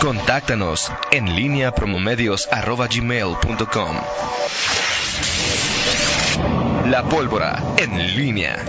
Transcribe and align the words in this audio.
Contáctanos 0.00 0.92
en 1.10 1.34
línea 1.34 1.72
promomedios.com. 1.72 3.96
La 6.90 7.02
pólvora 7.08 7.62
en 7.78 8.16
línea. 8.16 8.64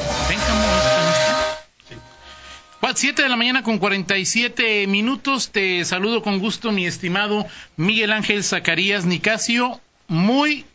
Siete 2.99 3.23
de 3.23 3.29
la 3.29 3.37
mañana 3.37 3.63
con 3.63 3.77
47 3.77 4.85
minutos. 4.87 5.51
Te 5.51 5.85
saludo 5.85 6.21
con 6.21 6.39
gusto, 6.39 6.73
mi 6.73 6.85
estimado 6.85 7.47
Miguel 7.77 8.11
Ángel 8.11 8.43
Zacarías 8.43 9.05
Nicasio. 9.05 9.79
Muy, 10.09 10.65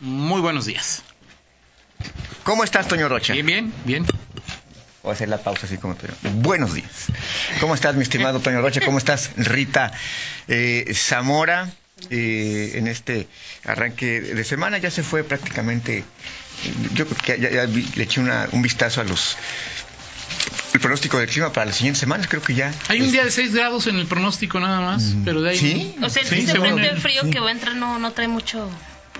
muy 0.00 0.40
buenos 0.40 0.64
días. 0.64 1.02
¿Cómo 2.42 2.64
estás, 2.64 2.88
Toño 2.88 3.10
Rocha? 3.10 3.34
Bien, 3.34 3.44
bien, 3.44 3.74
bien. 3.84 4.06
A 5.06 5.12
hacer 5.12 5.28
la 5.28 5.38
pausa 5.38 5.66
así 5.66 5.78
como 5.78 5.94
Toño. 5.94 6.14
Buenos 6.34 6.74
días. 6.74 7.06
¿Cómo 7.60 7.74
estás, 7.74 7.94
mi 7.94 8.02
estimado 8.02 8.40
Toño 8.40 8.60
Rocha? 8.60 8.80
¿Cómo 8.84 8.98
estás, 8.98 9.30
Rita 9.36 9.92
eh, 10.48 10.92
Zamora? 10.94 11.70
Eh, 12.10 12.72
en 12.74 12.88
este 12.88 13.26
arranque 13.64 14.20
de 14.20 14.44
semana 14.44 14.76
ya 14.76 14.90
se 14.90 15.02
fue 15.02 15.24
prácticamente. 15.24 16.04
Yo 16.92 17.06
creo 17.06 17.38
que 17.38 17.40
ya, 17.40 17.64
le 17.64 18.02
eché 18.02 18.20
un 18.20 18.62
vistazo 18.62 19.00
a 19.00 19.04
los 19.04 19.36
el 20.74 20.80
pronóstico 20.80 21.18
del 21.18 21.28
clima 21.28 21.52
para 21.52 21.66
las 21.66 21.76
siguientes 21.76 22.00
semanas, 22.00 22.26
creo 22.28 22.42
que 22.42 22.54
ya. 22.54 22.74
Hay 22.88 23.00
un 23.00 23.10
día 23.10 23.24
de 23.24 23.30
6 23.30 23.54
grados 23.54 23.86
en 23.86 23.96
el 23.96 24.06
pronóstico 24.06 24.60
nada 24.60 24.80
más, 24.80 25.04
mm. 25.04 25.24
pero 25.24 25.40
de 25.40 25.50
ahí. 25.50 25.58
Sí, 25.58 25.96
o 26.02 26.10
sea, 26.10 26.22
el, 26.22 26.84
el 26.84 27.00
frío 27.00 27.30
que 27.30 27.40
va 27.40 27.48
a 27.48 27.52
entrar 27.52 27.76
no, 27.76 27.98
no 27.98 28.12
trae 28.12 28.28
mucho. 28.28 28.68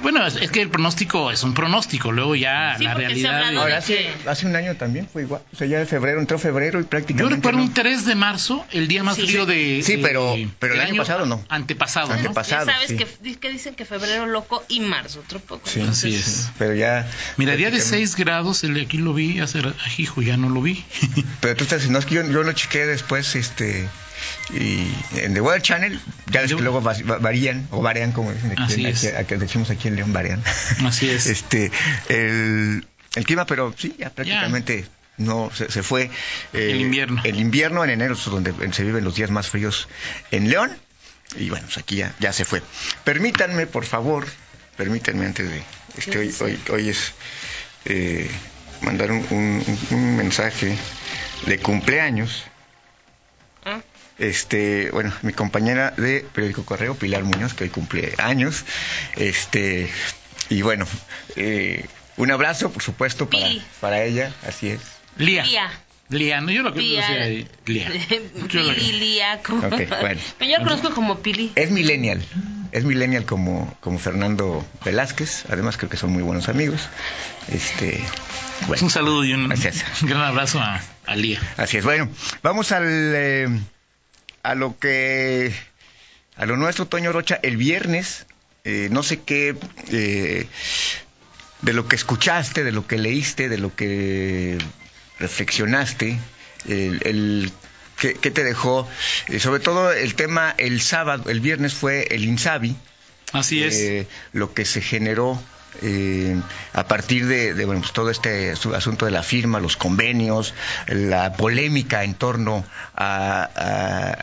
Bueno, 0.02 0.27
es, 0.27 0.50
que 0.50 0.60
el 0.60 0.68
pronóstico 0.68 1.30
es 1.30 1.42
un 1.42 1.55
pronóstico, 1.55 2.12
luego 2.12 2.34
ya 2.34 2.77
la 2.78 2.95
realidad. 2.95 3.56
Ahora, 3.56 3.78
hace, 3.78 4.09
hace, 4.27 4.46
un 4.46 4.56
año 4.56 4.77
también 4.77 5.09
fue 5.10 5.23
igual. 5.23 5.42
O 5.52 5.56
sea, 5.56 5.66
ya 5.66 5.78
de 5.78 5.87
febrero, 5.87 6.20
entró 6.20 6.38
febrero 6.38 6.80
y 6.80 6.84
prácticamente. 6.84 7.30
Yo 7.30 7.37
recuerdo 7.37 7.60
un 7.60 7.73
3 7.73 8.04
de 8.04 8.14
marzo, 8.14 8.64
el 8.73 8.88
día 8.88 9.02
más 9.02 9.16
frío 9.16 9.46
de. 9.46 9.82
Sí, 9.84 9.98
pero, 9.98 10.34
pero 10.59 10.74
el, 10.74 10.80
año, 10.80 10.96
pasado 10.96 11.27
no. 11.27 11.45
Antepasado, 11.48 12.12
Antepasado. 12.12 12.66
Ya 12.66 12.73
sabes 12.73 12.92
que, 12.92 13.37
que, 13.37 13.51
dicen 13.51 13.74
que 13.74 13.84
febrero 13.84 14.26
loco 14.26 14.65
y 14.68 14.80
marzo 14.80 15.20
otro 15.20 15.40
poco. 15.40 15.68
Sí, 15.68 15.80
así 15.80 16.15
es. 16.15 16.51
Pero 16.59 16.74
ya. 16.74 17.07
Mira, 17.37 17.57
día 17.57 17.70
de 17.70 17.80
6 17.80 18.16
grados, 18.16 18.65
el 18.65 18.74
de 18.74 18.82
aquí 18.82 18.98
lo 18.98 19.15
vi 19.15 19.40
hace. 19.40 19.63
Hijo, 19.98 20.23
ya 20.23 20.37
no 20.37 20.48
lo 20.48 20.63
vi. 20.63 20.85
pero 21.40 21.57
tú 21.57 21.65
estás. 21.65 21.88
No 21.88 21.98
es 21.98 22.07
que 22.07 22.16
yo, 22.16 22.24
yo 22.24 22.42
lo 22.42 22.52
chequeé 22.52 22.87
después, 22.87 23.35
este 23.35 23.88
y 24.51 24.88
en 25.16 25.35
The 25.35 25.41
Weather 25.41 25.63
Channel, 25.63 26.01
ya 26.30 26.43
ves 26.43 26.55
que 26.55 26.63
luego 26.63 26.80
varían, 26.80 27.66
o 27.71 27.82
varían 27.82 28.13
como 28.13 28.32
dicen 28.32 28.52
aquí, 28.52 28.87
aquí, 28.87 29.35
decimos 29.37 29.71
aquí 29.71 29.88
en 29.88 29.96
León, 29.96 30.13
varían. 30.13 30.43
Así 30.85 31.10
es. 31.10 31.27
este, 31.27 31.71
el, 32.09 32.87
el 33.15 33.24
clima, 33.24 33.47
pero 33.47 33.74
sí, 33.77 33.95
ya 33.99 34.10
prácticamente 34.10 34.87
no 35.19 35.51
se, 35.52 35.82
fue. 35.82 36.10
Eh, 36.52 36.71
el 36.71 36.80
invierno. 36.80 37.21
El 37.24 37.41
invierno 37.41 37.82
en 37.85 37.91
enero 37.91 38.15
es 38.15 38.24
donde 38.24 38.52
se 38.73 38.85
viven 38.85 39.04
los 39.04 39.16
días 39.16 39.30
más 39.30 39.49
fríos 39.49 39.88
en 40.30 40.49
León. 40.49 40.77
Y 41.37 41.51
bueno, 41.51 41.65
pues 41.66 41.79
aquí 41.79 41.97
ya, 41.97 42.15
ya 42.21 42.32
se 42.32 42.45
fue. 42.45 42.63
Permítanme, 43.02 43.66
por 43.66 43.85
favor, 43.85 44.27
permítanme 44.77 45.27
antes 45.27 45.51
de... 45.51 45.63
Este, 45.97 46.19
hoy, 46.19 46.35
hoy, 46.41 46.60
hoy 46.71 46.88
es 46.91 47.15
eh, 47.87 48.30
mandar 48.82 49.10
un, 49.10 49.27
un, 49.30 49.79
un 49.91 50.16
mensaje 50.16 50.77
de 51.47 51.59
cumpleaños 51.59 52.45
este, 54.18 54.90
bueno, 54.90 55.12
mi 55.22 55.32
compañera 55.32 55.90
de 55.90 56.24
Periódico 56.32 56.64
Correo, 56.64 56.95
Pilar 56.95 57.24
Muñoz, 57.24 57.54
que 57.54 57.64
hoy 57.64 57.70
cumple 57.70 58.14
años, 58.18 58.64
este, 59.16 59.88
y 60.48 60.62
bueno, 60.62 60.86
eh, 61.36 61.86
un 62.16 62.30
abrazo, 62.30 62.70
por 62.70 62.82
supuesto, 62.82 63.28
para, 63.28 63.48
para 63.80 64.03
ella, 64.04 64.32
así 64.47 64.69
es. 64.69 64.81
Lía. 65.19 65.44
Lía. 66.08 66.41
no, 66.41 66.50
yo 66.50 66.62
lo 66.62 66.72
conozco 66.72 66.81
Lía. 66.81 67.47
Lía. 67.66 67.88
Pili, 68.48 68.92
Lía, 68.92 69.41
como... 69.42 69.66
Okay, 69.66 69.86
bueno. 69.86 70.20
Yo 70.41 70.58
lo 70.58 70.64
conozco 70.64 70.91
como 70.94 71.19
Pili. 71.19 71.53
Es 71.56 71.70
millennial, 71.70 72.22
es 72.72 72.84
millennial 72.84 73.25
como, 73.25 73.76
como 73.80 73.98
Fernando 73.98 74.64
Velázquez, 74.84 75.44
además 75.48 75.76
creo 75.76 75.91
que 75.91 75.97
son 75.97 76.12
muy 76.12 76.22
buenos 76.22 76.48
amigos. 76.48 76.88
Este, 77.48 78.00
bueno. 78.68 78.84
Un 78.84 78.91
saludo 78.91 79.24
y 79.24 79.32
un, 79.32 79.48
gran 80.02 80.22
abrazo 80.22 80.60
a, 80.60 80.80
a, 81.06 81.16
Lía. 81.16 81.41
Así 81.56 81.78
es, 81.78 81.84
bueno, 81.84 82.08
vamos 82.42 82.72
al... 82.72 82.84
Eh, 82.86 83.48
a 84.46 84.54
lo 84.54 84.78
que 84.78 85.52
a 86.36 86.46
lo 86.46 86.56
nuestro 86.56 86.86
Toño 86.86 87.12
Rocha 87.12 87.40
el 87.42 87.56
viernes 87.56 88.26
eh, 88.64 88.88
no 88.92 89.02
sé 89.02 89.20
qué 89.20 89.56
eh, 89.90 90.46
de 91.62 91.72
lo 91.72 91.88
que 91.88 91.96
escuchaste 91.96 92.62
de 92.62 92.70
lo 92.70 92.86
que 92.86 92.96
leíste 92.96 93.48
de 93.48 93.58
lo 93.58 93.74
que 93.74 94.58
reflexionaste 95.18 96.18
el, 96.68 97.50
¿qué, 97.98 98.14
te 98.14 98.44
dejó 98.44 98.88
eh, 99.26 99.40
sobre 99.40 99.60
todo 99.60 99.92
el 99.92 100.14
tema 100.14 100.54
el 100.58 100.80
sábado 100.80 101.28
el 101.28 101.40
viernes 101.40 101.74
fue 101.74 102.06
el 102.10 102.24
Insabi. 102.24 102.76
Así 103.32 103.62
es. 103.62 104.06
Lo 104.32 104.54
que 104.54 104.64
se 104.64 104.80
generó 104.80 105.42
eh, 105.82 106.41
a 106.72 106.87
partir 106.87 107.26
de, 107.26 107.53
bueno, 107.64 107.81
pues 107.81 107.92
todo 107.92 108.10
este 108.10 108.53
asunto 108.53 109.04
de 109.04 109.10
la 109.10 109.22
firma, 109.22 109.60
los 109.60 109.76
convenios, 109.76 110.54
la 110.87 111.32
polémica 111.34 112.04
en 112.04 112.14
torno 112.14 112.64
a, 112.94 113.42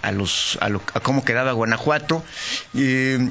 a, 0.02 0.12
los, 0.12 0.58
a, 0.62 0.70
cómo 1.02 1.24
quedaba 1.24 1.52
Guanajuato. 1.52 2.24
Eh, 2.76 3.30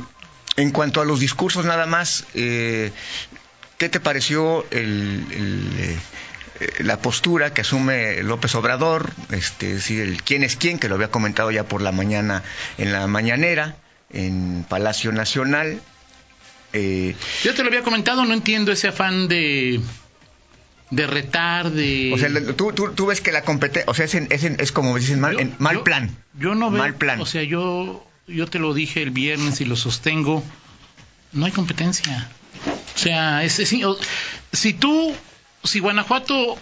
en 0.56 0.70
cuanto 0.70 1.00
a 1.00 1.04
los 1.04 1.20
discursos 1.20 1.64
nada 1.64 1.86
más, 1.86 2.26
eh, 2.34 2.92
¿qué 3.78 3.88
te 3.88 4.00
pareció 4.00 4.66
el, 4.70 5.98
la 6.80 6.98
postura 6.98 7.54
que 7.54 7.62
asume 7.62 8.22
López 8.22 8.54
Obrador, 8.54 9.12
este, 9.30 9.74
decir, 9.74 10.00
el 10.02 10.22
quién 10.22 10.42
es 10.42 10.56
quién, 10.56 10.78
que 10.78 10.88
lo 10.88 10.96
había 10.96 11.10
comentado 11.10 11.50
ya 11.50 11.64
por 11.64 11.80
la 11.80 11.92
mañana 11.92 12.42
en 12.78 12.92
la 12.92 13.06
mañanera, 13.06 13.76
en 14.12 14.64
Palacio 14.68 15.12
Nacional, 15.12 15.80
eh, 16.72 17.14
Yo 17.42 17.54
te 17.54 17.62
lo 17.62 17.68
había 17.68 17.82
comentado, 17.82 18.24
no 18.24 18.34
entiendo 18.34 18.72
ese 18.72 18.88
afán 18.88 19.28
de 19.28 19.80
de 20.92 21.06
retar, 21.06 21.70
de... 21.70 22.12
O 22.12 22.18
sea, 22.18 22.28
tú, 22.54 22.70
tú, 22.72 23.06
ves 23.06 23.22
que 23.22 23.32
la 23.32 23.42
competencia, 23.42 23.90
o 23.90 23.94
sea, 23.94 24.04
es, 24.04 24.14
es, 24.14 24.72
como 24.72 24.94
dicen, 24.98 25.20
mal, 25.20 25.40
en, 25.40 25.54
mal 25.58 25.82
plan. 25.84 26.14
Yo 26.38 26.54
no 26.54 26.70
veo, 26.70 26.82
mal 26.82 26.94
plan. 26.94 27.18
o 27.18 27.24
sea, 27.24 27.42
yo, 27.42 28.06
yo 28.26 28.46
te 28.46 28.58
lo 28.58 28.74
dije 28.74 29.02
el 29.02 29.10
viernes 29.10 29.62
y 29.62 29.64
lo 29.64 29.74
sostengo, 29.74 30.44
no 31.32 31.46
hay 31.46 31.52
competencia. 31.52 32.28
O 32.94 32.98
sea, 32.98 33.42
es, 33.42 33.54
si 34.52 34.72
tú, 34.74 35.14
si 35.64 35.80
Guanajuato 35.80 36.58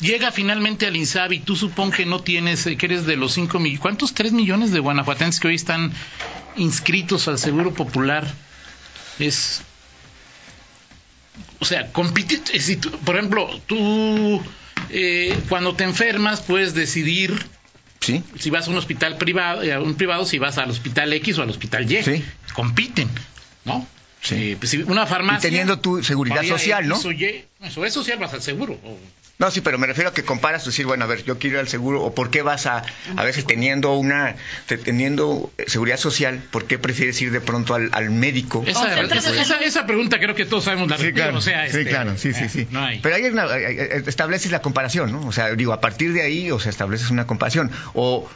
llega 0.00 0.32
finalmente 0.32 0.86
al 0.86 0.94
INSABI, 0.96 1.40
tú 1.40 1.56
supón 1.56 1.90
que 1.90 2.04
no 2.04 2.20
tienes, 2.20 2.64
que 2.64 2.86
eres 2.86 3.06
de 3.06 3.16
los 3.16 3.32
5 3.32 3.58
millones, 3.58 3.80
¿cuántos 3.80 4.12
3 4.12 4.32
millones 4.32 4.70
de 4.72 4.80
guanajuatenses 4.80 5.40
que 5.40 5.48
hoy 5.48 5.54
están 5.54 5.92
inscritos 6.56 7.26
al 7.28 7.38
Seguro 7.38 7.72
Popular? 7.72 8.26
Es 9.18 9.62
o 11.58 11.64
sea, 11.64 11.92
compite, 11.92 12.40
si 12.60 12.76
por 12.76 13.16
ejemplo, 13.16 13.48
tú 13.66 14.42
eh, 14.90 15.36
cuando 15.48 15.74
te 15.74 15.84
enfermas 15.84 16.40
puedes 16.40 16.74
decidir 16.74 17.34
¿Sí? 18.00 18.22
si 18.38 18.50
vas 18.50 18.68
a 18.68 18.70
un 18.70 18.76
hospital 18.76 19.16
privado, 19.16 19.62
eh, 19.62 19.72
a 19.72 19.80
un 19.80 19.94
privado, 19.94 20.26
si 20.26 20.38
vas 20.38 20.58
al 20.58 20.70
hospital 20.70 21.12
X 21.14 21.38
o 21.38 21.42
al 21.42 21.50
hospital 21.50 21.90
Y. 21.90 22.02
¿Sí? 22.02 22.24
Compiten, 22.54 23.08
¿no? 23.64 23.86
Sí. 24.20 24.56
Pues, 24.58 24.74
una 24.74 25.06
farmacia. 25.06 25.48
Y 25.48 25.50
teniendo 25.50 25.78
tu 25.78 26.02
seguridad 26.02 26.42
social, 26.44 26.86
¿no? 26.88 26.96
Eso, 26.96 27.10
eso 27.10 27.84
es 27.84 27.92
social, 27.92 28.18
vas 28.18 28.34
al 28.34 28.42
seguro. 28.42 28.78
No, 29.38 29.50
sí, 29.50 29.60
pero 29.60 29.76
me 29.76 29.86
refiero 29.86 30.08
a 30.10 30.14
que 30.14 30.24
comparas, 30.24 30.64
decir, 30.64 30.86
bueno, 30.86 31.04
a 31.04 31.06
ver, 31.06 31.22
yo 31.24 31.38
quiero 31.38 31.56
ir 31.56 31.60
al 31.60 31.68
seguro, 31.68 32.02
o 32.02 32.14
por 32.14 32.30
qué 32.30 32.40
vas 32.40 32.64
a, 32.64 32.82
a 33.16 33.24
veces 33.24 33.44
teniendo 33.44 33.92
una, 33.92 34.34
teniendo 34.66 35.52
seguridad 35.66 35.98
social, 35.98 36.42
¿por 36.50 36.64
qué 36.64 36.78
prefieres 36.78 37.20
ir 37.20 37.30
de 37.32 37.42
pronto 37.42 37.74
al, 37.74 37.90
al 37.92 38.10
médico? 38.10 38.64
Esa, 38.66 39.02
esa, 39.60 39.86
pregunta 39.86 40.18
creo 40.18 40.34
que 40.34 40.46
todos 40.46 40.64
sabemos 40.64 40.88
la 40.88 40.96
sí, 40.96 41.12
claro, 41.12 41.42
sí, 41.42 41.50
este, 41.50 41.84
claro, 41.84 42.16
sí, 42.16 42.32
sí, 42.32 42.44
eh, 42.44 42.48
sí. 42.48 42.68
Pero 43.02 43.14
ahí 43.14 43.24
estableces 44.06 44.50
la 44.52 44.62
comparación, 44.62 45.12
¿no? 45.12 45.26
O 45.26 45.32
sea, 45.32 45.54
digo, 45.54 45.74
a 45.74 45.82
partir 45.82 46.14
de 46.14 46.22
ahí, 46.22 46.50
o 46.50 46.58
sea, 46.58 46.70
estableces 46.70 47.10
una 47.10 47.26
comparación. 47.26 47.70
O 47.92 48.26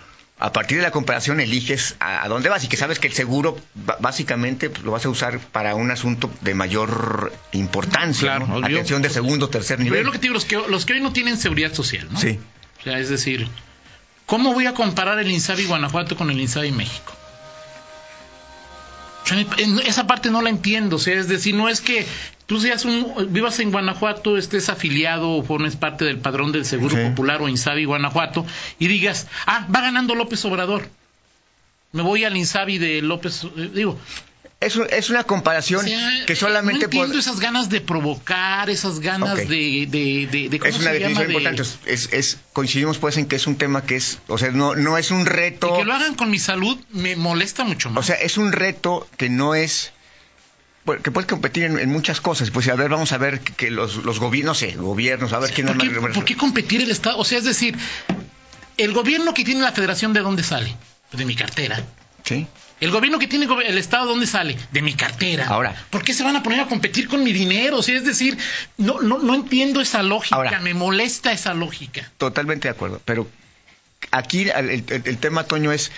a 0.41 0.53
partir 0.53 0.78
de 0.78 0.83
la 0.83 0.91
comparación 0.91 1.39
eliges 1.39 1.97
a, 2.01 2.27
dónde 2.27 2.49
vas 2.49 2.65
y 2.65 2.69
que 2.69 2.78
sabes 2.78 2.98
que 2.98 3.09
el 3.09 3.13
seguro 3.13 3.59
básicamente 4.01 4.71
pues, 4.71 4.83
lo 4.83 4.91
vas 4.91 5.04
a 5.04 5.10
usar 5.10 5.39
para 5.39 5.75
un 5.75 5.91
asunto 5.91 6.31
de 6.41 6.54
mayor 6.54 7.31
importancia, 7.53 8.37
atención 8.37 9.03
de 9.03 9.10
segundo, 9.10 9.51
tercer 9.51 9.78
nivel. 9.78 9.98
Pero 9.98 10.07
lo 10.07 10.13
que 10.13 10.19
digo, 10.19 10.34
los 10.34 10.47
que, 10.47 10.57
los 10.57 10.87
que 10.87 10.95
hoy 10.95 11.03
no 11.03 11.13
tienen 11.13 11.37
seguridad 11.37 11.75
social, 11.75 12.09
¿no? 12.10 12.19
Sí. 12.19 12.39
O 12.81 12.83
sea, 12.83 12.98
es 12.98 13.10
decir, 13.10 13.48
¿cómo 14.25 14.54
voy 14.54 14.65
a 14.65 14.72
comparar 14.72 15.19
el 15.19 15.31
INSABI 15.31 15.66
Guanajuato 15.66 16.16
con 16.16 16.31
el 16.31 16.41
INSABI 16.41 16.72
México? 16.72 17.13
Esa 19.86 20.06
parte 20.06 20.30
no 20.30 20.42
la 20.42 20.50
entiendo, 20.50 20.97
o 20.97 20.98
sea, 20.98 21.15
es 21.15 21.28
decir, 21.28 21.54
no 21.54 21.68
es 21.68 21.80
que 21.80 22.06
tú 22.47 22.60
seas 22.60 22.84
un, 22.84 23.32
vivas 23.32 23.59
en 23.60 23.71
Guanajuato, 23.71 24.36
estés 24.36 24.68
afiliado 24.68 25.30
o 25.30 25.42
formes 25.42 25.77
parte 25.77 26.04
del 26.04 26.18
padrón 26.18 26.53
del 26.53 26.65
Seguro 26.65 26.97
Popular 26.97 27.42
o 27.42 27.48
Insabi 27.48 27.84
Guanajuato 27.84 28.44
y 28.78 28.88
digas, 28.88 29.28
ah, 29.47 29.66
va 29.74 29.80
ganando 29.80 30.15
López 30.15 30.44
Obrador, 30.44 30.88
me 31.92 32.03
voy 32.03 32.24
al 32.24 32.36
Insabi 32.36 32.78
de 32.78 33.03
López, 33.03 33.47
digo, 33.74 33.98
es, 34.60 34.77
es 34.77 35.09
una 35.09 35.24
comparación 35.24 35.86
que 36.27 36.36
solamente... 36.36 36.80
No 36.80 36.84
entiendo 36.84 37.18
esas 37.18 37.41
ganas 37.41 37.71
de 37.71 37.80
provocar, 37.80 38.68
esas 38.68 39.01
ganas 39.01 39.48
de, 39.48 39.86
de, 39.89 40.28
de, 40.30 40.60
Es 40.68 40.78
una 40.78 40.92
definición 40.92 41.30
importante. 41.30 41.62
Es, 41.86 42.12
es, 42.12 42.39
coincidimos 42.53 42.98
pues 42.98 43.16
en 43.16 43.27
que 43.27 43.36
es 43.36 43.47
un 43.47 43.57
tema 43.57 43.84
que 43.84 43.97
es... 43.97 44.18
O 44.28 44.36
sea, 44.36 44.51
no, 44.51 44.77
no 44.77 44.98
es 44.98 45.10
un 45.10 45.24
reto... 45.24 45.74
Y 45.74 45.78
que 45.78 45.84
lo 45.86 45.95
hagan 45.95 46.15
con 46.15 46.30
mi 46.30 46.39
salud 46.39 46.78
me 46.91 47.16
molesta 47.16 47.65
mucho 47.65 47.89
más. 47.89 48.04
O 48.04 48.07
sea, 48.07 48.16
es 48.16 48.36
un 48.36 48.53
reto 48.53 49.09
que 49.16 49.30
no 49.30 49.54
es 49.54 49.92
que 51.03 51.10
puede 51.10 51.27
competir 51.27 51.65
en, 51.65 51.91
muchas 51.91 52.21
cosas. 52.21 52.51
Pues 52.51 52.68
a 52.68 52.74
ver, 52.74 52.91
vamos 52.91 53.12
a 53.12 53.18
ver 53.18 53.41
que, 53.41 53.71
los, 53.71 53.97
los 54.04 54.18
gobiernos, 54.18 54.59
sé, 54.59 54.72
gobiernos, 54.72 55.33
a 55.33 55.39
ver 55.39 55.53
quién 55.53 55.68
¿por 55.68 55.78
qué, 55.78 55.89
más... 55.89 56.15
¿Por 56.15 56.24
qué 56.24 56.36
competir 56.36 56.83
el 56.83 56.91
Estado? 56.91 57.16
O 57.18 57.24
sea, 57.24 57.39
es 57.39 57.45
decir, 57.45 57.78
el 58.77 58.92
gobierno 58.92 59.33
que 59.33 59.45
tiene 59.45 59.62
la 59.62 59.72
federación, 59.72 60.12
¿de 60.12 60.21
dónde 60.21 60.42
sale? 60.42 60.77
De 61.12 61.24
mi 61.24 61.34
cartera. 61.34 61.83
Sí. 62.24 62.47
El 62.80 62.91
gobierno 62.91 63.18
que 63.18 63.28
tiene 63.28 63.47
el 63.66 63.78
Estado, 63.78 64.06
¿dónde 64.06 64.27
sale? 64.27 64.56
De 64.72 64.80
mi 64.80 64.94
cartera. 64.94 65.47
Ahora. 65.47 65.74
¿Por 65.91 66.03
qué 66.03 66.15
se 66.15 66.24
van 66.24 66.36
a 66.36 66.42
poner 66.42 66.60
a 66.60 66.66
competir 66.66 67.09
con 67.09 67.22
mi 67.22 67.32
dinero? 67.32 67.78
O 67.78 67.82
sea, 67.82 67.97
es 67.97 68.04
decir, 68.04 68.38
no, 68.78 69.00
no, 69.00 69.18
no 69.18 69.34
entiendo 69.34 69.80
esa 69.80 70.03
lógica, 70.03 70.60
me 70.62 70.72
molesta 70.72 71.32
esa 71.32 71.53
lógica. 71.53 72.10
Totalmente 72.16 72.68
de 72.68 72.72
acuerdo, 72.72 73.00
pero 73.04 73.28
aquí 74.10 74.48
el, 74.48 75.18
tema, 75.18 75.44
Toño, 75.44 75.72
es 75.72 75.92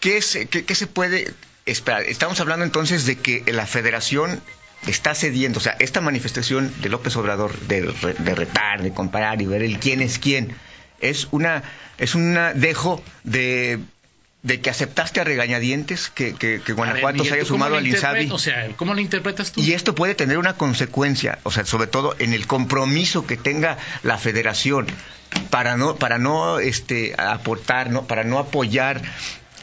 ¿qué, 0.00 0.18
es, 0.18 0.38
qué, 0.48 0.74
se 0.74 0.86
puede 0.86 1.34
esperar? 1.66 2.02
Estamos 2.04 2.38
hablando 2.40 2.64
entonces 2.64 3.04
de 3.04 3.18
que 3.18 3.42
la 3.52 3.66
federación 3.66 4.40
está 4.86 5.14
cediendo, 5.16 5.58
o 5.58 5.62
sea, 5.62 5.76
esta 5.80 6.00
manifestación 6.00 6.72
de 6.80 6.88
López 6.88 7.16
Obrador 7.16 7.58
de, 7.62 7.82
de 8.18 8.34
retar, 8.36 8.82
de 8.82 8.92
comparar 8.92 9.42
y 9.42 9.46
ver 9.46 9.62
el 9.62 9.80
quién 9.80 10.00
es 10.02 10.20
quién, 10.20 10.54
es 11.00 11.26
una 11.32 11.64
es 11.98 12.14
un 12.14 12.38
dejo 12.54 13.02
de 13.24 13.80
de 14.42 14.60
que 14.60 14.70
aceptaste 14.70 15.20
a 15.20 15.24
regañadientes 15.24 16.10
que, 16.10 16.34
que, 16.34 16.72
Guanajuato 16.72 17.24
se 17.24 17.34
haya 17.34 17.44
sumado 17.44 17.76
al 17.76 17.86
INSABI. 17.86 18.30
O 18.30 18.38
sea, 18.38 18.68
¿cómo 18.76 18.94
lo 18.94 19.00
interpretas 19.00 19.52
tú? 19.52 19.60
Y 19.60 19.72
esto 19.72 19.94
puede 19.94 20.14
tener 20.14 20.38
una 20.38 20.54
consecuencia, 20.54 21.38
o 21.42 21.50
sea, 21.50 21.64
sobre 21.64 21.88
todo 21.88 22.14
en 22.18 22.32
el 22.32 22.46
compromiso 22.46 23.26
que 23.26 23.36
tenga 23.36 23.78
la 24.02 24.16
federación 24.16 24.86
para 25.50 25.76
no, 25.76 25.96
para 25.96 26.18
no 26.18 26.60
este, 26.60 27.14
aportar, 27.18 27.90
no, 27.90 28.06
para 28.06 28.22
no 28.22 28.38
apoyar 28.38 29.02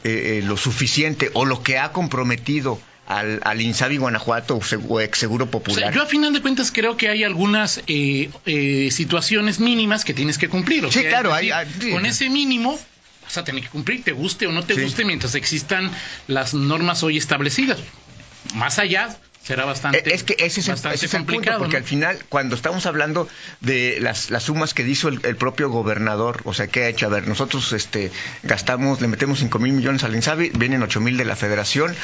eh, 0.03 0.39
eh, 0.39 0.41
lo 0.43 0.57
suficiente 0.57 1.31
o 1.33 1.45
lo 1.45 1.63
que 1.63 1.77
ha 1.77 1.93
comprometido 1.93 2.79
al, 3.07 3.39
al 3.43 3.61
INSABI 3.61 3.97
Guanajuato 3.97 4.59
o 4.89 4.99
ex 4.99 5.19
Seguro 5.19 5.45
Popular. 5.49 5.93
yo 5.93 6.01
a 6.01 6.05
final 6.05 6.33
de 6.33 6.41
cuentas 6.41 6.71
creo 6.71 6.97
que 6.97 7.07
hay 7.07 7.23
algunas 7.23 7.81
eh, 7.87 8.89
situaciones 8.91 9.59
mínimas 9.59 10.03
que 10.03 10.13
tienes 10.13 10.37
que 10.37 10.49
cumplir. 10.49 10.85
sí, 10.91 11.03
claro. 11.03 11.33
hay, 11.33 11.51
con 11.91 12.05
ese 12.05 12.29
mínimo 12.29 12.77
vas 13.25 13.37
a 13.37 13.43
tener 13.43 13.63
que 13.63 13.69
cumplir, 13.69 14.03
te 14.03 14.11
guste 14.11 14.47
o 14.47 14.51
no 14.51 14.63
te 14.63 14.81
guste, 14.81 15.03
mientras 15.03 15.35
existan 15.35 15.91
las 16.27 16.53
normas 16.53 17.03
hoy 17.03 17.17
establecidas. 17.17 17.79
Más 18.53 18.79
allá, 18.79 19.17
será 19.43 19.65
bastante 19.65 20.13
es 20.13 20.23
que 20.23 20.35
ese 20.39 20.59
es, 20.59 20.85
ese 20.85 21.09
complicado 21.09 21.59
porque 21.59 21.77
al 21.77 21.83
final 21.83 22.17
cuando 22.29 22.55
estamos 22.55 22.87
hablando 22.87 23.27
de 23.61 23.99
las, 24.01 24.31
las 24.31 24.43
sumas 24.43 24.73
que 24.73 24.81
hizo 24.87 25.07
el, 25.07 25.35
propio 25.35 25.69
gobernador 25.69 26.41
o 26.45 26.53
sea 26.55 26.65
qué 26.65 26.85
ha 26.85 26.87
hecho 26.89 27.05
a 27.05 27.09
ver 27.09 27.27
nosotros 27.27 27.71
este 27.71 28.11
gastamos 28.41 29.01
le 29.01 29.07
metemos 29.07 29.39
cinco 29.39 29.59
mil 29.59 29.73
millones 29.73 30.03
al 30.03 30.15
Insabi 30.15 30.49
vienen 30.49 30.81
ocho 30.81 30.99
mil 30.99 31.15
de 31.15 31.25
la 31.25 31.35
Federación 31.35 31.95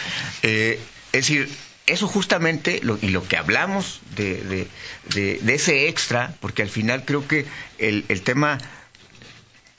eh, 0.43 0.79
es 1.13 1.27
decir 1.27 1.49
eso 1.87 2.07
justamente 2.07 2.79
lo, 2.83 2.99
y 3.01 3.09
lo 3.09 3.27
que 3.27 3.37
hablamos 3.37 4.01
de, 4.15 4.67
de, 5.15 5.39
de, 5.41 5.53
ese 5.55 5.87
extra 5.87 6.35
porque 6.39 6.61
al 6.61 6.69
final 6.69 7.05
creo 7.05 7.27
que 7.27 7.47
el, 7.79 8.05
el 8.07 8.21
tema 8.21 8.59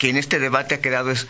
que 0.03 0.11
en 0.11 0.17
este 0.17 0.41
debate 0.41 0.75
ha 0.75 0.81
quedado 0.81 1.13
es 1.13 1.29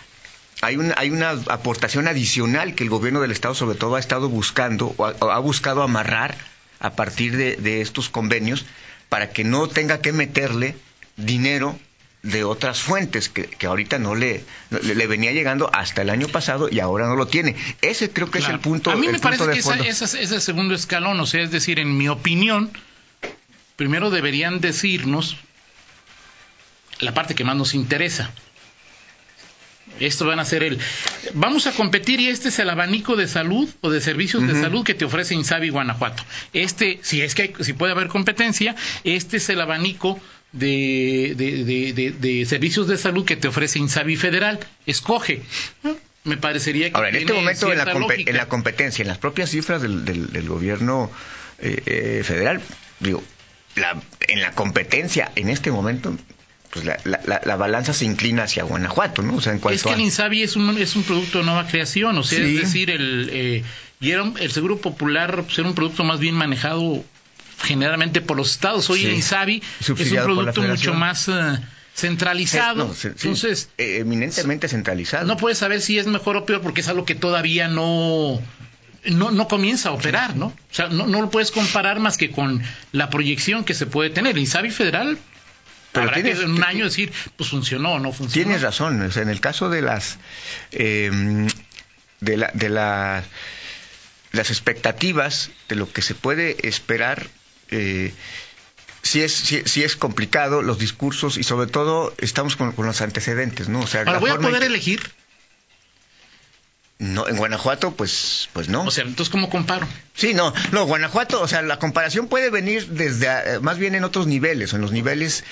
hay, 0.62 0.78
hay 0.96 1.10
una 1.10 1.32
aportación 1.32 2.08
adicional 2.08 2.74
que 2.74 2.84
el 2.84 2.88
gobierno 2.88 3.20
del 3.20 3.30
Estado 3.30 3.54
sobre 3.54 3.76
todo 3.76 3.96
ha 3.96 4.00
estado 4.00 4.30
buscando 4.30 4.94
o 4.96 5.04
ha, 5.04 5.38
buscado 5.40 5.82
amarrar 5.82 6.34
a 6.80 6.94
partir 6.94 7.36
de, 7.36 7.82
estos 7.82 8.08
convenios 8.08 8.64
para 9.10 9.28
que 9.28 9.44
no 9.44 9.68
tenga 9.68 10.00
que 10.00 10.14
meterle 10.14 10.74
dinero 11.18 11.78
de 12.22 12.44
otras 12.44 12.80
fuentes 12.80 13.28
que, 13.28 13.66
ahorita 13.66 13.98
no 13.98 14.14
le, 14.14 14.42
le, 14.70 15.06
venía 15.06 15.32
llegando 15.32 15.68
hasta 15.74 16.00
el 16.00 16.08
año 16.08 16.28
pasado 16.28 16.70
y 16.70 16.80
ahora 16.80 17.08
no 17.08 17.16
lo 17.16 17.26
tiene. 17.26 17.54
Ese 17.82 18.08
creo 18.08 18.30
que 18.30 18.38
es 18.38 18.48
el 18.48 18.58
punto. 18.58 18.90
A 18.90 18.96
mí 18.96 19.06
me 19.06 19.18
parece 19.18 19.50
que 19.50 19.58
ese 19.58 20.04
es 20.04 20.32
el 20.32 20.40
segundo 20.40 20.74
escalón, 20.74 21.20
o 21.20 21.26
sea, 21.26 21.42
es 21.42 21.50
decir, 21.50 21.78
en 21.78 21.94
mi 21.98 22.08
opinión, 22.08 22.70
primero 23.76 24.08
deberían 24.08 24.60
decirnos 24.62 25.36
la 27.00 27.12
parte 27.12 27.34
que 27.34 27.44
más 27.44 27.56
nos 27.56 27.74
interesa. 27.74 28.32
Esto 30.00 30.26
van 30.26 30.40
a 30.40 30.44
ser 30.44 30.62
el. 30.62 30.78
Vamos 31.34 31.66
a 31.66 31.72
competir 31.72 32.20
y 32.20 32.28
este 32.28 32.48
es 32.48 32.58
el 32.58 32.70
abanico 32.70 33.16
de 33.16 33.28
salud 33.28 33.68
o 33.80 33.90
de 33.90 34.00
servicios 34.00 34.46
de 34.46 34.60
salud 34.60 34.84
que 34.84 34.94
te 34.94 35.04
ofrece 35.04 35.34
Insabi 35.34 35.68
Guanajuato. 35.68 36.22
Este, 36.52 36.98
si 37.02 37.22
es 37.22 37.34
que 37.34 37.54
si 37.60 37.72
puede 37.72 37.92
haber 37.92 38.08
competencia, 38.08 38.74
este 39.04 39.36
es 39.36 39.48
el 39.48 39.60
abanico 39.60 40.20
de, 40.52 41.34
de, 41.36 42.46
servicios 42.46 42.88
de 42.88 42.96
salud 42.96 43.24
que 43.24 43.36
te 43.36 43.48
ofrece 43.48 43.78
Insabi 43.78 44.16
Federal. 44.16 44.60
Escoge. 44.86 45.42
Me 46.24 46.36
parecería 46.36 46.90
que. 46.90 46.96
Ahora, 46.96 47.08
en 47.10 47.16
este 47.16 47.32
momento, 47.32 47.72
en 47.72 47.78
la, 48.36 48.46
competencia, 48.48 49.02
en 49.02 49.08
las 49.08 49.18
propias 49.18 49.50
cifras 49.50 49.82
del, 49.82 50.48
gobierno 50.48 51.10
eh, 51.58 51.82
eh, 51.86 52.22
federal, 52.24 52.60
digo, 53.00 53.22
en 54.20 54.40
la 54.40 54.52
competencia 54.52 55.32
en 55.34 55.48
este 55.48 55.70
momento 55.70 56.16
pues 56.72 56.86
la, 56.86 56.98
la, 57.44 57.56
balanza 57.56 57.92
se 57.92 58.06
inclina 58.06 58.44
hacia 58.44 58.64
Guanajuato, 58.64 59.20
¿no? 59.20 59.36
O 59.36 59.40
sea, 59.42 59.52
en 59.52 59.58
cuanto 59.58 59.76
es 59.76 59.82
que 59.82 59.92
el 59.92 60.00
Insabi 60.00 60.42
es 60.42 60.56
un, 60.56 60.78
es 60.78 60.96
un 60.96 61.02
producto 61.02 61.38
de 61.38 61.44
nueva 61.44 61.66
creación, 61.66 62.16
o 62.16 62.22
sea, 62.24 62.38
es 62.38 62.62
decir, 62.62 62.88
el, 62.88 63.28
eh, 63.30 63.62
el 64.00 64.52
Seguro 64.52 64.78
Popular 64.78 65.42
pues, 65.44 65.58
era 65.58 65.68
un 65.68 65.74
producto 65.74 66.02
más 66.02 66.18
bien 66.18 66.34
manejado 66.34 67.04
generalmente 67.60 68.22
por 68.22 68.38
los 68.38 68.52
estados. 68.52 68.88
Hoy 68.88 69.04
el 69.04 69.12
Insabi 69.12 69.62
es 69.80 69.88
un 69.90 69.96
producto 69.96 70.62
mucho 70.62 70.94
más... 70.94 71.28
Eh, 71.28 71.58
centralizado. 71.94 72.90
Entonces, 73.04 73.68
eh, 73.76 73.98
eminentemente 73.98 74.66
centralizado. 74.66 75.26
No 75.26 75.36
puedes 75.36 75.58
saber 75.58 75.82
si 75.82 75.98
es 75.98 76.06
mejor 76.06 76.38
o 76.38 76.46
peor 76.46 76.62
porque 76.62 76.80
es 76.80 76.88
algo 76.88 77.04
que 77.04 77.14
todavía 77.14 77.68
no 77.68 78.40
no, 79.04 79.30
no 79.30 79.46
comienza 79.46 79.90
a 79.90 79.92
operar, 79.92 80.34
¿no? 80.34 80.46
O 80.46 80.54
sea, 80.70 80.88
no, 80.88 81.06
no 81.06 81.20
lo 81.20 81.28
puedes 81.28 81.50
comparar 81.50 82.00
más 82.00 82.16
que 82.16 82.30
con 82.30 82.62
la 82.92 83.10
proyección 83.10 83.62
que 83.64 83.74
se 83.74 83.84
puede 83.84 84.08
tener. 84.08 84.32
El 84.32 84.38
Insabi 84.38 84.70
federal 84.70 85.18
pero 85.92 86.04
Habrá 86.04 86.16
tienes, 86.16 86.38
que 86.38 86.44
en 86.44 86.52
un 86.52 86.64
año 86.64 86.84
decir, 86.84 87.12
pues 87.36 87.50
funcionó 87.50 87.92
o 87.92 87.98
no 87.98 88.12
funcionó. 88.12 88.44
Tienes 88.44 88.62
razón, 88.62 89.10
en 89.14 89.28
el 89.28 89.40
caso 89.40 89.68
de 89.68 89.82
las 89.82 90.18
em, 90.72 91.48
de 92.20 92.36
la, 92.36 92.50
de 92.54 92.68
la, 92.68 93.24
las 94.32 94.50
expectativas 94.50 95.50
de 95.68 95.76
lo 95.76 95.92
que 95.92 96.02
se 96.02 96.14
puede 96.14 96.66
esperar 96.66 97.28
eh, 97.70 98.12
sí 99.02 99.22
es, 99.22 99.32
sí, 99.32 99.82
es 99.82 99.96
complicado 99.96 100.62
los 100.62 100.78
discursos 100.78 101.36
y 101.36 101.42
sobre 101.42 101.66
todo 101.66 102.14
estamos 102.18 102.56
con, 102.56 102.74
los 102.76 103.00
antecedentes, 103.00 103.68
¿no? 103.68 103.80
O 103.80 103.86
sea, 103.86 104.02
Ahora, 104.02 104.18
¿voy 104.18 104.30
a 104.30 104.38
poder 104.38 104.62
elegir? 104.62 105.02
No, 107.02 107.26
en 107.26 107.36
Guanajuato, 107.36 107.96
pues, 107.96 108.48
pues 108.52 108.68
no. 108.68 108.84
O 108.84 108.90
sea, 108.92 109.02
entonces, 109.02 109.28
¿cómo 109.28 109.50
comparo? 109.50 109.88
Sí, 110.14 110.34
no, 110.34 110.54
no, 110.70 110.84
Guanajuato, 110.84 111.42
o 111.42 111.48
sea, 111.48 111.60
la 111.60 111.80
comparación 111.80 112.28
puede 112.28 112.48
venir 112.48 112.86
desde, 112.86 113.26
eh, 113.26 113.60
más 113.60 113.76
bien 113.76 113.96
en 113.96 114.04
otros 114.04 114.28
niveles, 114.28 114.72
o 114.72 114.76
en 114.76 114.82
los 114.82 114.92
niveles 114.92 115.42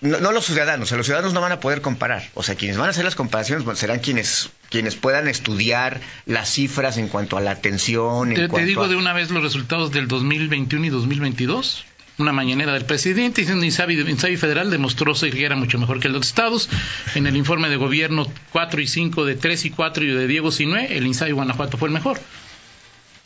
no, 0.00 0.32
los 0.32 0.44
ciudadanos, 0.44 0.86
o 0.86 0.88
sea, 0.88 0.98
los 0.98 1.06
ciudadanos 1.06 1.32
no 1.32 1.40
van 1.40 1.52
a 1.52 1.60
poder 1.60 1.80
comparar. 1.80 2.28
O 2.34 2.42
sea, 2.42 2.54
quienes 2.56 2.76
van 2.76 2.88
a 2.88 2.90
hacer 2.90 3.04
las 3.04 3.14
comparaciones 3.14 3.66
serán 3.78 4.00
quienes, 4.00 4.50
quienes 4.68 4.96
puedan 4.96 5.28
estudiar 5.28 6.00
las 6.26 6.50
cifras 6.50 6.98
en 6.98 7.08
cuanto 7.08 7.36
a 7.36 7.40
la 7.40 7.52
atención. 7.52 8.34
Te, 8.34 8.48
te 8.48 8.64
digo 8.64 8.86
de 8.86 8.96
una 8.96 9.12
vez 9.12 9.30
los 9.30 9.42
resultados 9.42 9.92
del 9.92 10.06
2021 10.06 10.86
y 10.86 10.90
2022 10.90 11.86
una 12.18 12.32
mañanera 12.32 12.72
del 12.72 12.84
presidente 12.84 13.40
diciendo 13.40 13.64
Insabi, 13.64 13.98
Insabi 14.00 14.36
Federal 14.36 14.70
demostró 14.70 15.14
que 15.14 15.44
era 15.44 15.56
mucho 15.56 15.78
mejor 15.78 16.00
que 16.00 16.08
los 16.08 16.26
estados. 16.26 16.68
En 17.14 17.26
el 17.26 17.36
informe 17.36 17.68
de 17.68 17.76
gobierno 17.76 18.30
4 18.52 18.80
y 18.80 18.86
5 18.86 19.24
de 19.24 19.34
3 19.34 19.64
y 19.64 19.70
4 19.70 20.04
y 20.04 20.06
de 20.08 20.26
Diego 20.26 20.52
Sinué, 20.52 20.96
el 20.96 21.06
Insabi 21.06 21.32
Guanajuato 21.32 21.76
fue 21.76 21.88
el 21.88 21.94
mejor. 21.94 22.20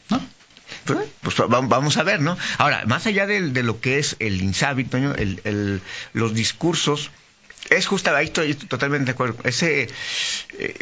¿No? 0.08 0.20
Pues, 0.84 0.98
pues 1.20 1.36
vamos 1.48 1.96
a 1.98 2.02
ver, 2.02 2.20
¿no? 2.20 2.38
Ahora, 2.56 2.84
más 2.86 3.06
allá 3.06 3.26
de, 3.26 3.62
lo 3.62 3.80
que 3.80 3.98
es 3.98 4.16
el 4.20 4.40
Insabi, 4.40 4.86
el, 4.92 5.40
el, 5.44 5.82
los 6.14 6.34
discursos, 6.34 7.10
es 7.70 7.86
justo, 7.86 8.14
ahí 8.14 8.26
estoy 8.26 8.54
totalmente 8.54 9.06
de 9.06 9.12
acuerdo. 9.12 9.36
Ese, 9.44 9.88
eh, 10.58 10.74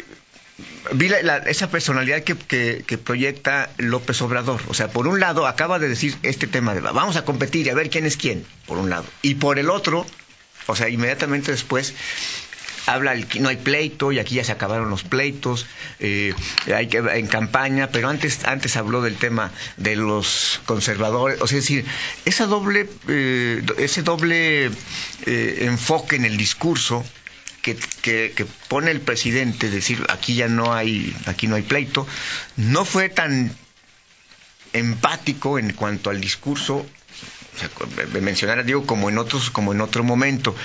vi 0.93 1.11
esa 1.45 1.69
personalidad 1.69 2.23
que, 2.23 2.97
proyecta 2.97 3.69
López 3.77 4.21
Obrador. 4.21 4.61
O 4.67 4.73
sea, 4.73 4.89
por 4.89 5.07
un 5.07 5.19
lado 5.19 5.47
acaba 5.47 5.79
de 5.79 5.89
decir 5.89 6.15
este 6.23 6.47
tema 6.47 6.73
de 6.73 6.81
vamos 6.81 7.15
a 7.15 7.25
competir 7.25 7.67
y 7.67 7.69
a 7.69 7.75
ver 7.75 7.89
quién 7.89 8.05
es 8.05 8.17
quién, 8.17 8.45
por 8.65 8.77
un 8.77 8.89
lado. 8.89 9.05
Y 9.21 9.35
por 9.35 9.59
el 9.59 9.69
otro, 9.69 10.05
o 10.67 10.75
sea, 10.75 10.89
inmediatamente 10.89 11.51
después 11.51 11.93
habla 12.87 13.13
el, 13.13 13.27
no 13.41 13.49
hay 13.49 13.57
pleito 13.57 14.11
y 14.11 14.19
aquí 14.19 14.35
ya 14.35 14.43
se 14.43 14.53
acabaron 14.53 14.89
los 14.89 15.03
pleitos 15.03 15.65
eh, 15.99 16.33
hay 16.73 16.87
que 16.87 16.99
en 16.99 17.27
campaña 17.27 17.89
pero 17.91 18.07
antes 18.07 18.45
antes 18.45 18.77
habló 18.77 19.01
del 19.01 19.17
tema 19.17 19.51
de 19.75 19.97
los 19.97 20.61
conservadores 20.65 21.41
o 21.41 21.47
sea 21.47 21.57
es 21.57 21.65
decir 21.65 21.85
esa 22.23 22.45
doble 22.45 22.89
eh, 23.09 23.61
ese 23.77 24.03
doble 24.03 24.71
eh, 25.25 25.57
enfoque 25.63 26.15
en 26.15 26.23
el 26.23 26.37
discurso 26.37 27.03
que, 27.75 28.45
pone 28.67 28.91
el 28.91 29.01
presidente, 29.01 29.69
decir 29.69 30.05
aquí 30.09 30.35
ya 30.35 30.47
no 30.47 30.73
hay, 30.73 31.15
aquí 31.25 31.47
no 31.47 31.55
hay 31.55 31.63
pleito, 31.63 32.07
no 32.55 32.85
fue 32.85 33.09
tan 33.09 33.51
empático 34.73 35.59
en 35.59 35.73
cuanto 35.73 36.09
al 36.09 36.21
discurso 36.21 36.85
de 38.13 38.21
mencionar 38.21 38.59
a 38.59 38.63
Diego 38.63 38.85
como 38.85 39.09
en 39.09 39.17
otros 39.17 39.49
como 39.49 39.73
en 39.73 39.81
otro 39.81 40.03
momento. 40.03 40.55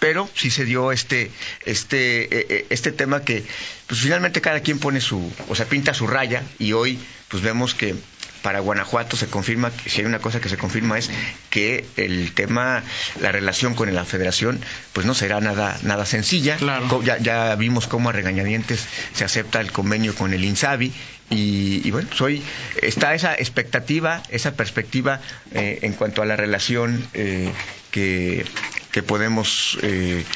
Pero 0.00 0.28
sí 0.34 0.50
se 0.50 0.64
dio 0.64 0.90
este 0.90 1.30
este 1.64 2.24
e, 2.24 2.46
e, 2.48 2.66
este 2.70 2.90
tema 2.90 3.22
que 3.22 3.44
pues 3.86 4.00
finalmente 4.00 4.40
cada 4.40 4.60
quien 4.60 4.78
pone 4.78 5.00
su 5.00 5.32
o 5.48 5.54
sea 5.54 5.66
pinta 5.66 5.94
su 5.94 6.06
raya 6.06 6.42
y 6.58 6.72
hoy 6.72 6.98
pues 7.32 7.42
vemos 7.42 7.74
que 7.74 7.94
para 8.42 8.60
Guanajuato 8.60 9.16
se 9.16 9.26
confirma, 9.26 9.72
si 9.86 10.00
hay 10.00 10.06
una 10.06 10.18
cosa 10.18 10.38
que 10.38 10.50
se 10.50 10.58
confirma 10.58 10.98
es 10.98 11.10
que 11.48 11.86
el 11.96 12.32
tema, 12.32 12.82
la 13.20 13.32
relación 13.32 13.74
con 13.74 13.92
la 13.94 14.04
federación, 14.04 14.60
pues 14.92 15.06
no 15.06 15.14
será 15.14 15.40
nada, 15.40 15.78
nada 15.82 16.04
sencilla. 16.04 16.58
Ya, 17.04 17.16
ya 17.18 17.54
vimos 17.54 17.86
cómo 17.86 18.10
a 18.10 18.12
regañadientes 18.12 18.86
se 19.14 19.24
acepta 19.24 19.60
el 19.60 19.72
convenio 19.72 20.14
con 20.14 20.34
el 20.34 20.44
INSABI 20.44 20.92
y, 21.30 21.90
bueno, 21.90 22.10
pues 22.18 22.42
está 22.82 23.14
esa 23.14 23.34
expectativa, 23.34 24.22
esa 24.28 24.52
perspectiva 24.54 25.20
eh, 25.54 25.78
en 25.80 25.94
cuanto 25.94 26.20
a 26.20 26.26
la 26.26 26.36
relación 26.36 27.08
eh, 27.14 27.50
que, 27.90 28.44
que, 28.90 29.02
podemos 29.02 29.78
eh, 29.80 30.26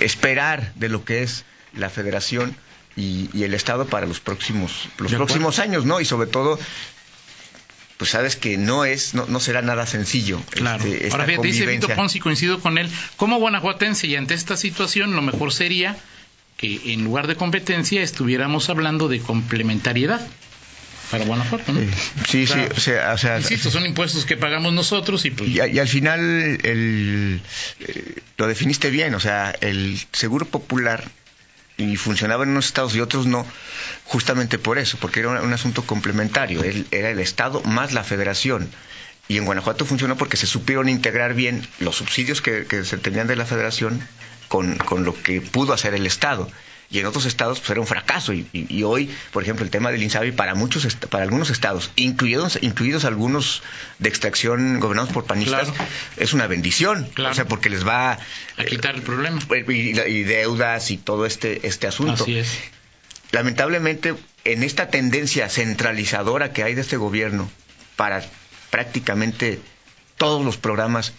esperar 0.00 0.72
de 0.76 0.88
lo 0.88 1.04
que 1.04 1.24
es 1.24 1.44
la 1.74 1.90
federación 1.90 2.56
y, 2.98 3.42
el 3.42 3.54
Estado 3.54 3.86
para 3.86 4.06
los 4.06 4.20
próximos, 4.20 4.88
los 4.98 5.12
próximos 5.14 5.58
años, 5.58 5.84
¿no? 5.84 6.00
Y 6.00 6.04
sobre 6.04 6.28
todo 6.28 6.58
pues 7.96 8.10
sabes 8.10 8.36
que 8.36 8.56
no 8.58 8.84
es, 8.84 9.14
no, 9.14 9.26
no 9.26 9.40
será 9.40 9.60
nada 9.60 9.84
sencillo. 9.84 10.40
Claro. 10.50 10.84
Este, 10.84 11.10
Ahora 11.10 11.24
fíjate, 11.24 11.46
dice 11.48 11.66
Vito 11.66 11.88
Ponce, 11.88 12.20
coincido 12.20 12.60
con 12.60 12.78
él, 12.78 12.88
como 13.16 13.38
guanajuatense 13.38 14.06
y 14.06 14.14
ante 14.14 14.34
esta 14.34 14.56
situación 14.56 15.16
lo 15.16 15.22
mejor 15.22 15.52
sería 15.52 15.96
que 16.56 16.92
en 16.92 17.02
lugar 17.02 17.26
de 17.26 17.34
competencia 17.34 18.02
estuviéramos 18.02 18.68
hablando 18.70 19.08
de 19.08 19.20
complementariedad 19.20 20.24
para 21.10 21.24
Guanajuato, 21.24 21.72
¿no? 21.72 21.80
Sí, 22.28 22.46
sí, 22.46 22.58
o 22.76 22.78
sea, 22.78 23.14
o 23.14 23.18
sea, 23.18 23.38
insisto, 23.38 23.70
son 23.70 23.86
impuestos 23.86 24.26
que 24.26 24.36
pagamos 24.36 24.74
nosotros 24.74 25.24
y 25.24 25.30
pues... 25.30 25.48
Y, 25.48 25.60
al 25.60 25.88
final 25.88 26.20
el, 26.62 27.40
eh, 27.80 28.20
lo 28.36 28.46
definiste 28.46 28.90
bien, 28.90 29.14
o 29.14 29.20
sea, 29.20 29.56
el 29.62 29.98
Seguro 30.12 30.44
Popular 30.44 31.10
y 31.78 31.96
funcionaba 31.96 32.42
en 32.42 32.50
unos 32.50 32.66
estados 32.66 32.94
y 32.94 33.00
otros 33.00 33.26
no, 33.26 33.46
justamente 34.04 34.58
por 34.58 34.78
eso, 34.78 34.98
porque 35.00 35.20
era 35.20 35.40
un, 35.40 35.52
asunto 35.52 35.84
complementario, 35.84 36.62
era 36.90 37.10
el 37.10 37.20
estado 37.20 37.62
más 37.62 37.92
la 37.94 38.04
federación. 38.04 38.68
Y 39.28 39.36
en 39.36 39.44
Guanajuato 39.44 39.84
funcionó 39.84 40.16
porque 40.16 40.36
se 40.36 40.46
supieron 40.46 40.88
integrar 40.88 41.34
bien 41.34 41.66
los 41.78 41.96
subsidios 41.96 42.42
que, 42.42 42.66
se 42.84 42.96
tenían 42.98 43.28
de 43.28 43.36
la 43.36 43.44
federación 43.44 44.00
con, 44.48 44.76
con, 44.76 45.04
lo 45.04 45.14
que 45.22 45.40
pudo 45.40 45.72
hacer 45.72 45.94
el 45.94 46.06
Estado 46.06 46.50
y 46.90 47.00
en 47.00 47.06
otros 47.06 47.26
estados 47.26 47.58
pues 47.60 47.70
era 47.70 47.80
un 47.80 47.86
fracaso. 47.86 48.32
Y, 48.32 48.82
hoy 48.82 49.10
por 49.32 49.42
ejemplo 49.42 49.64
el 49.64 49.70
tema 49.70 49.90
del 49.90 50.02
Insabi 50.02 50.32
para 50.32 50.54
muchos 50.54 50.86
para 50.96 51.24
algunos 51.24 51.50
estados 51.50 51.90
incluidos 51.96 52.58
incluidos 52.62 53.04
algunos 53.04 53.62
de 53.98 54.08
extracción 54.08 54.80
gobernados 54.80 55.12
por 55.12 55.24
panistas 55.24 55.68
es 56.16 56.32
una 56.32 56.46
bendición. 56.46 57.08
O 57.18 57.34
sea 57.34 57.46
porque 57.46 57.68
les 57.68 57.86
va 57.86 58.12
a 58.12 58.64
quitar 58.64 58.94
el 58.94 59.02
problema. 59.02 59.40
eh, 59.50 59.64
y, 60.08 60.22
deudas 60.22 60.90
y 60.90 60.96
todo 60.96 61.26
este 61.26 61.66
este 61.66 61.86
asunto. 61.86 62.22
Así 62.22 62.38
es. 62.38 62.58
lamentablemente 63.32 64.14
en 64.44 64.62
esta 64.62 64.88
tendencia 64.88 65.48
centralizadora 65.48 66.52
que 66.52 66.62
hay 66.62 66.74
de 66.74 66.80
este 66.80 66.96
gobierno 66.96 67.50
para 67.96 68.24
prácticamente 68.70 69.60
todos 70.16 70.44
los 70.44 70.56
programas 70.56 71.12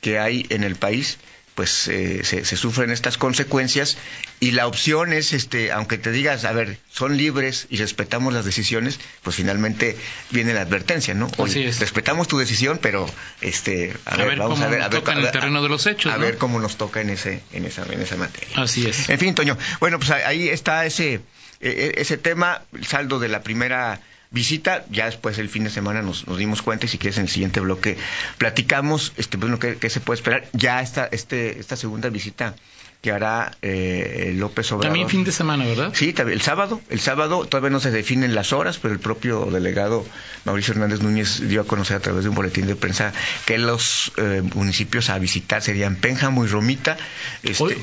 que 0.00 0.18
hay 0.18 0.46
en 0.50 0.62
el 0.62 0.76
país 0.76 1.18
pues 1.58 1.88
eh, 1.88 2.22
se, 2.22 2.44
sufren 2.56 2.92
estas 2.92 3.18
consecuencias 3.18 3.98
y 4.38 4.52
la 4.52 4.68
opción 4.68 5.12
es, 5.12 5.32
este, 5.32 5.72
aunque 5.72 5.98
te 5.98 6.12
digas, 6.12 6.44
a 6.44 6.52
ver, 6.52 6.78
son 6.88 7.16
libres 7.16 7.66
y 7.68 7.78
respetamos 7.78 8.32
las 8.32 8.44
decisiones, 8.44 9.00
pues 9.24 9.34
finalmente 9.34 9.96
viene 10.30 10.54
la 10.54 10.60
advertencia, 10.60 11.14
¿no? 11.14 11.28
Respetamos 11.36 12.28
tu 12.28 12.38
decisión, 12.38 12.78
pero 12.80 13.10
este, 13.40 13.92
a, 14.04 14.16
ver, 14.18 14.38
vamos 14.38 14.60
a 14.60 14.68
ver, 14.68 14.82
a 14.82 14.88
ver, 14.88 15.02
en 15.04 15.18
el 15.18 15.32
terreno 15.32 15.60
de 15.60 15.68
los 15.68 15.84
hechos, 15.88 16.12
a 16.12 16.16
ver 16.16 16.38
cómo 16.38 16.60
nos 16.60 16.76
toca 16.76 17.00
en 17.00 17.10
ese, 17.10 17.42
en 17.52 17.64
esa, 17.64 17.84
en 17.92 18.02
esa 18.02 18.14
materia. 18.14 18.62
Así 18.62 18.86
es. 18.86 19.08
En 19.08 19.18
fin, 19.18 19.34
Toño, 19.34 19.58
bueno, 19.80 19.98
pues 19.98 20.12
ahí 20.12 20.48
está 20.48 20.86
ese, 20.86 21.14
e, 21.14 21.20
e, 21.60 21.94
ese 22.00 22.18
tema, 22.18 22.62
el 22.72 22.86
saldo 22.86 23.18
de 23.18 23.26
la 23.26 23.42
primera 23.42 24.00
visita, 24.30 24.84
ya 24.90 25.06
después 25.06 25.38
el 25.38 25.48
fin 25.48 25.64
de 25.64 25.70
semana 25.70 26.02
nos, 26.02 26.24
dimos 26.36 26.62
cuenta 26.62 26.86
y 26.86 26.88
si 26.88 26.98
quieres 26.98 27.18
en 27.18 27.24
el 27.24 27.30
siguiente 27.30 27.60
bloque 27.60 27.96
platicamos, 28.36 29.12
este, 29.16 29.36
bueno, 29.36 29.58
qué, 29.58 29.76
qué 29.76 29.90
se 29.90 30.00
puede 30.00 30.18
esperar. 30.18 30.48
Ya 30.52 30.80
esta, 30.82 31.06
este, 31.06 31.58
esta 31.58 31.76
segunda 31.76 32.08
visita 32.10 32.54
que 33.00 33.12
hará 33.12 33.56
eh, 33.62 34.32
López 34.36 34.72
Obrador. 34.72 34.86
También 34.86 35.08
fin 35.08 35.22
de 35.22 35.30
semana, 35.30 35.64
¿verdad? 35.64 35.92
Sí, 35.94 36.14
el 36.16 36.40
sábado. 36.40 36.80
El 36.90 36.98
sábado 36.98 37.46
todavía 37.46 37.70
no 37.70 37.78
se 37.78 37.92
definen 37.92 38.34
las 38.34 38.52
horas, 38.52 38.78
pero 38.78 38.92
el 38.92 39.00
propio 39.00 39.46
delegado 39.46 40.04
Mauricio 40.44 40.74
Hernández 40.74 41.00
Núñez 41.00 41.48
dio 41.48 41.60
a 41.60 41.64
conocer 41.64 41.96
a 41.96 42.00
través 42.00 42.24
de 42.24 42.30
un 42.30 42.34
boletín 42.34 42.66
de 42.66 42.74
prensa 42.74 43.12
que 43.46 43.58
los 43.58 44.12
eh, 44.16 44.42
municipios 44.54 45.10
a 45.10 45.18
visitar 45.18 45.62
serían 45.62 45.94
Pénjamo 45.96 46.44
y 46.44 46.48
Romita. 46.48 46.96
Este, 47.44 47.76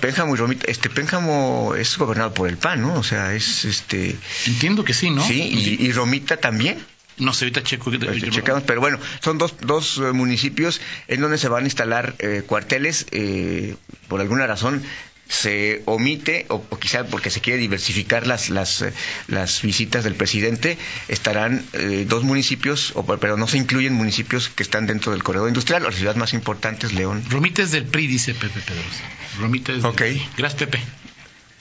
Pénjamo 0.00 0.34
y 0.34 0.38
Romita. 0.38 0.66
Este 0.66 0.88
Pénjamo 0.88 1.74
es 1.76 1.98
gobernado 1.98 2.32
por 2.32 2.48
el 2.48 2.56
PAN, 2.56 2.80
¿no? 2.80 2.94
O 2.94 3.02
sea, 3.02 3.34
es 3.34 3.66
este. 3.66 4.16
Entiendo 4.46 4.84
que 4.84 4.94
sí, 4.94 5.10
¿no? 5.10 5.22
Sí, 5.26 5.78
y 5.78 5.92
Romita 5.92 6.38
también. 6.38 6.78
No 7.18 7.34
sé, 7.34 7.44
ahorita 7.44 7.62
checo. 7.62 7.90
Checamos, 8.30 8.62
pero 8.64 8.80
bueno, 8.80 8.98
son 9.20 9.38
dos, 9.38 9.54
dos 9.60 9.98
eh, 9.98 10.12
municipios 10.12 10.80
en 11.08 11.20
donde 11.20 11.38
se 11.38 11.48
van 11.48 11.64
a 11.64 11.66
instalar 11.66 12.14
eh, 12.18 12.42
cuarteles. 12.46 13.06
Eh, 13.10 13.76
por 14.08 14.20
alguna 14.20 14.46
razón 14.46 14.82
se 15.28 15.82
omite, 15.86 16.44
o, 16.48 16.62
quizá 16.78 17.04
porque 17.04 17.30
se 17.30 17.40
quiere 17.40 17.58
diversificar 17.58 18.26
las, 18.26 18.50
las, 18.50 18.84
las 19.28 19.62
visitas 19.62 20.04
del 20.04 20.14
presidente, 20.14 20.76
estarán 21.08 21.64
dos 22.06 22.22
municipios, 22.22 22.92
o, 22.96 23.06
pero 23.06 23.38
no 23.38 23.46
se 23.46 23.56
incluyen 23.56 23.94
municipios 23.94 24.50
que 24.50 24.62
están 24.62 24.86
dentro 24.86 25.12
del 25.12 25.22
corredor 25.22 25.48
industrial. 25.48 25.84
La 25.84 25.92
ciudad 25.92 26.16
más 26.16 26.34
importante 26.34 26.86
es 26.86 26.92
León. 26.92 27.24
Romita 27.30 27.62
es 27.62 27.70
del 27.70 27.84
PRI, 27.86 28.08
dice 28.08 28.34
Pepe 28.34 28.60
Pedrosa. 28.60 29.04
Romita 29.38 29.72
es 29.72 29.84
Ok. 29.84 30.02
Gracias, 30.36 30.54
Pepe. 30.54 30.80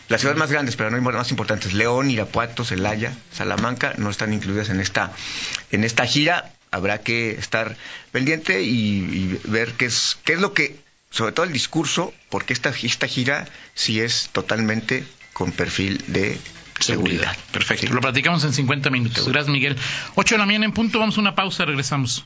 Las 0.10 0.22
ciudades 0.22 0.40
más 0.40 0.52
grandes, 0.52 0.76
pero 0.76 0.92
no 0.92 1.02
más 1.02 1.32
importantes, 1.32 1.74
León, 1.74 2.10
Irapuato, 2.10 2.66
Celaya, 2.66 3.14
Salamanca, 3.32 3.94
no 3.98 4.10
están 4.10 4.34
incluidas 4.34 4.70
en 4.70 4.80
esta, 4.80 5.12
en 5.72 5.84
esta 5.84 6.06
gira. 6.06 6.52
Habrá 6.70 7.00
que 7.00 7.32
estar 7.32 7.76
pendiente 8.12 8.62
y, 8.62 9.40
ver 9.46 9.74
qué 9.74 9.86
es, 9.86 10.18
qué 10.24 10.34
es 10.34 10.40
lo 10.40 10.54
que, 10.54 10.78
sobre 11.10 11.32
todo 11.32 11.46
el 11.46 11.54
discurso, 11.54 12.14
porque 12.30 12.54
esta, 12.54 12.70
esta 12.70 13.08
gira 13.08 13.48
sí 13.74 14.00
es 14.02 14.30
totalmente 14.32 15.06
con 15.34 15.52
perfil 15.52 16.04
de 16.08 16.40
seguridad. 16.80 17.36
Perfecto. 17.52 17.94
Lo 17.94 18.02
platicamos 18.02 18.44
en 18.44 18.54
50 18.54 18.90
minutos. 18.90 19.28
Gracias, 19.28 19.52
Miguel. 19.52 19.78
8 20.16 20.36
de 20.36 20.40
la 20.40 20.46
mañana 20.46 20.66
en 20.66 20.74
punto. 20.74 21.00
Vamos 21.00 21.18
a 21.18 21.22
una 21.22 21.36
pausa. 21.36 21.66
Regresamos. 21.66 22.26